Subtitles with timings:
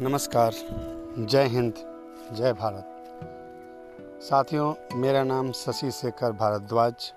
[0.00, 0.52] नमस्कार।
[1.20, 1.74] जय हिंद,
[2.32, 7.12] जय भारत। साथियों, मेरा नाम शशि शेखर भारद्वाज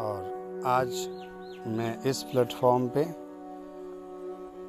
[0.00, 0.90] और आज
[1.68, 3.04] मैं इस प्लेटफॉर्म पे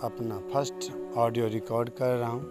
[0.07, 2.43] अपना फ़र्स्ट ऑडियो रिकॉर्ड कर रहा हूँ।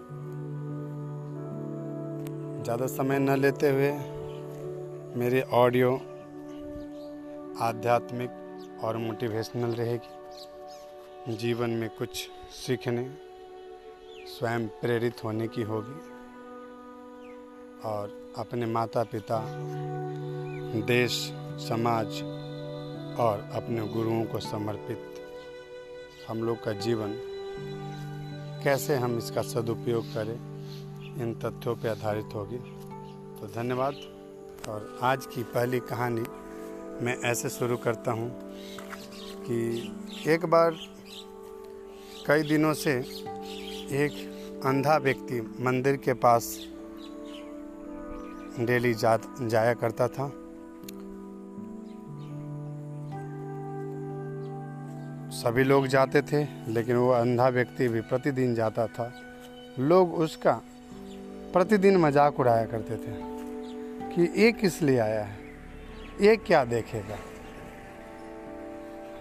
[2.63, 3.91] ज़्यादा समय न लेते हुए
[5.19, 5.95] मेरी ऑडियो
[7.61, 8.31] आध्यात्मिक
[8.83, 13.30] और मोटिवेशनल रहेगी। जीवन में कुछ सीखने
[14.31, 15.99] स्वयं प्रेरित होने की होगी
[17.83, 19.43] और अपने माता पिता
[20.85, 22.07] देश, समाज
[23.19, 25.25] और अपने गुरुओं को समर्पित
[26.27, 27.13] हम लोग का जीवन।
[28.63, 30.35] कैसे हम इसका सदुपयोग करें,
[31.21, 32.57] इन तथ्यों पर आधारित होगी।
[33.39, 33.95] तो धन्यवाद।
[34.69, 36.21] और आज की पहली कहानी
[37.05, 38.29] मैं ऐसे शुरू करता हूँ
[39.45, 39.91] कि
[40.27, 40.77] एक बार
[42.27, 43.01] कई दिनों से
[43.91, 46.45] एक अंधा व्यक्ति मंदिर के पास
[48.59, 50.27] डेली जा जाया करता था।
[55.33, 59.11] सभी लोग जाते थे, लेकिन वो अंधा व्यक्ति भी प्रतिदिन जाता था।
[59.79, 60.61] लोग उसका
[61.53, 63.19] प्रतिदिन मज़ाक उड़ाया करते थे
[64.15, 65.39] कि ये किस लिए आया है?
[66.21, 67.17] ये क्या देखेगा?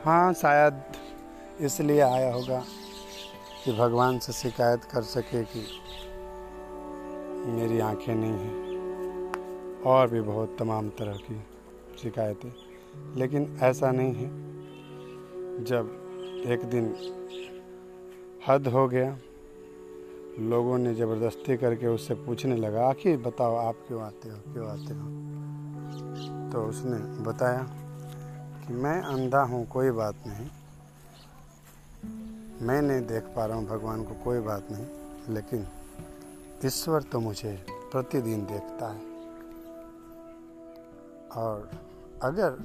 [0.04, 0.82] हाँ शायद
[1.60, 2.62] इसलिए आया होगा।
[3.64, 5.66] कि भगवान से शिकायत कर सके कि
[7.50, 8.70] मेरी आँखें नहीं हैं।
[9.83, 11.41] और भी बहुत तमाम तरह की
[12.03, 12.55] शिकायतें।
[13.16, 14.50] लेकिन ऐसा नहीं है।
[15.64, 15.91] जब
[16.47, 16.97] एक दिन
[18.48, 19.19] हद हो गया,
[20.38, 24.53] लोगों ने ज़बरदस्ती करके उससे पूछने लगा, आखिर बताओ, आप क्यों आते हो?
[24.53, 25.31] क्यों आते हो?
[26.50, 27.62] तो उसने बताया
[28.66, 30.47] कि मैं अंधा हूँ, कोई बात नहीं।
[32.61, 35.66] मैं नहीं देख पा रहा हूँ, भगवान को कोई बात नहीं, लेकिन
[36.65, 37.53] ईश्वर तो मुझे
[37.93, 39.09] प्रतिदिन देखता है।
[41.37, 41.71] और
[42.22, 42.59] अगर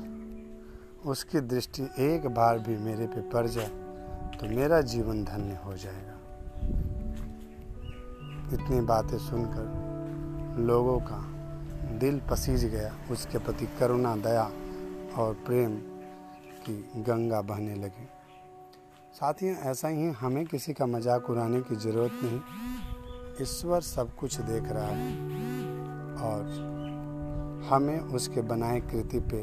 [1.05, 3.67] उसकी दृष्टि एक बार भी मेरे पे पड़ जाए
[4.35, 6.13] तो मेरा जीवन धन्य हो जाएगा।
[8.55, 11.21] इतनी बातें सुनकर लोगों का
[11.99, 14.43] दिल पसीज गया, उसके प्रति करुणा, दया
[15.17, 15.77] और प्रेम
[16.61, 18.07] की गंगा बहने लगी।
[19.15, 22.39] साथ ही ऐसा ही हमें किसी का मज़ाक उड़ाने की ज़रूरत नहीं।
[23.41, 25.11] ईश्वर सब कुछ देख रहा है
[26.21, 26.41] और
[27.69, 29.41] हमें उसके बनाए कृति पे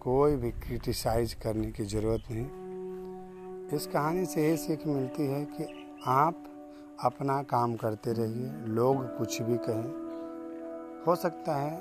[0.00, 5.66] कोई भी क्रिटिसाइज करने की ज़रूरत नहीं। इस कहानी से ये सीख मिलती है कि
[6.06, 6.44] आप
[7.04, 11.74] अपना काम करते रहिए, लोग कुछ भी कहें। हो सकता है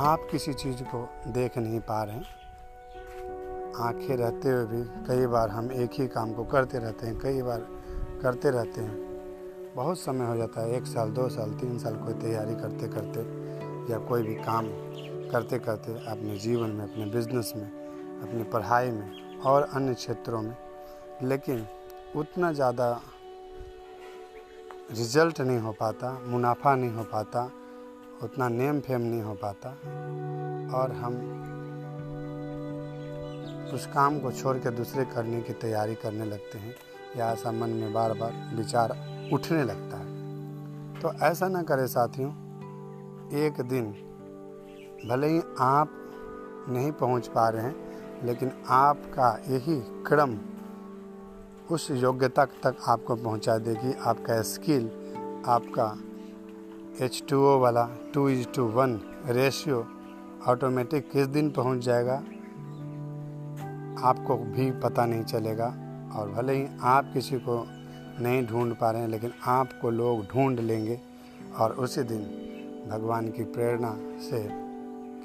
[0.00, 2.39] आप किसी चीज़ को देख नहीं पा रहे हैं।
[3.80, 7.42] आँखें रहते हुए भी कई बार हम एक ही काम को करते रहते हैं, कई
[7.42, 7.66] बार
[8.22, 12.14] करते रहते हैं। बहुत समय हो जाता है, एक साल, दो साल, तीन साल कोई
[12.14, 13.20] तैयारी करते करते
[13.92, 14.66] या कोई भी काम
[15.32, 17.66] करते करते अपने जीवन में, अपने बिज़नेस में,
[18.22, 20.56] अपनी पढ़ाई में और अन्य क्षेत्रों में।
[21.22, 21.66] लेकिन
[22.16, 23.00] उतना ज़्यादा
[24.90, 27.50] रिज़ल्ट नहीं हो पाता, मुनाफा नहीं हो पाता,
[28.22, 29.70] उतना नेम फेम नहीं हो पाता
[30.78, 31.14] और हम
[33.74, 36.74] उस काम को छोड़ के दूसरे करने की तैयारी करने लगते हैं
[37.16, 38.96] या ऐसा मन में बार बार विचार
[39.32, 42.30] उठने लगता है। तो ऐसा ना करें साथियों,
[43.38, 43.90] एक दिन
[45.08, 45.90] भले ही आप
[46.68, 50.38] नहीं पहुँच पा रहे हैं, लेकिन आपका यही क्रम
[51.70, 54.90] उस योग्यता तक आपको पहुँचा देगी। आपका स्किल,
[55.46, 55.86] आपका
[57.04, 59.86] एच टू ओ वाला two is two one ratio
[60.46, 62.22] automatic किस दिन पहुँच जाएगा?
[63.98, 65.66] आपको भी पता नहीं चलेगा
[66.16, 67.64] और भले ही आप किसी को
[68.20, 70.98] नहीं ढूंढ पा रहे हैं, लेकिन आपको लोग ढूंढ लेंगे
[71.58, 72.22] और उसी दिन
[72.90, 74.46] भगवान की प्रेरणा से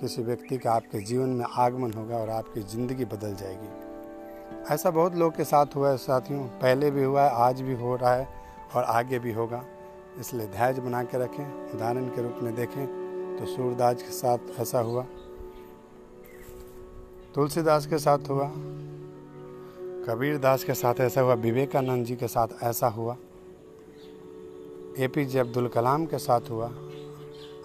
[0.02, 5.16] किसी व्यक्ति का आपके जीवन में आगमन होगा और आपकी ज़िंदगी बदल जाएगी। ऐसा बहुत
[5.16, 8.28] लोग के साथ हुआ है, साथियों। पहले भी हुआ है, आज भी हो रहा है
[8.76, 9.64] और आगे भी होगा।
[10.20, 12.86] इसलिए धैर्य बना के रखें, उदाहरण के रूप में देखें
[13.38, 15.06] तो सूरदास के साथ ऐसा हुआ।
[17.36, 18.46] तुलसीदास के साथ हुआ
[20.06, 23.16] कबीर दास के साथ ऐसा हुआ, विवेकानंद जी के साथ ऐसा हुआ
[25.00, 26.68] ए पी जे अब्दुल कलाम के साथ हुआ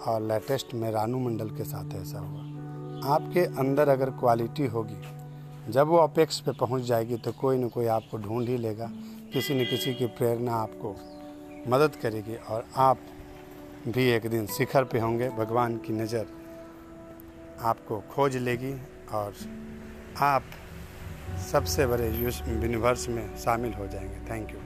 [0.07, 5.01] और लेटेस्ट में रानू मंडल के साथ ऐसा हुआ। आपके अंदर अगर क्वालिटी होगी,
[5.71, 8.91] जब वो अपेक्ष पे पहुँच जाएगी तो कोई ना कोई आपको ढूंढ ही लेगा,
[9.33, 10.95] किसी न किसी की प्रेरणा आपको
[11.67, 12.97] मदद करेगी और आप
[13.87, 16.25] भी एक दिन शिखर पे होंगे, भगवान की नज़र
[17.61, 18.79] आपको खोज लेगी
[19.13, 19.33] और
[20.17, 20.43] आप
[21.51, 24.57] सबसे बड़े यूनिवर्स में शामिल हो जाएँगे। Thank you